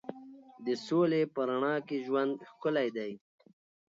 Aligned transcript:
د 0.65 0.67
سولې 0.85 1.21
په 1.33 1.39
رڼا 1.49 1.75
کې 1.87 1.97
ژوند 2.05 2.33
ښکلی 2.49 2.87
دی. 2.97 3.11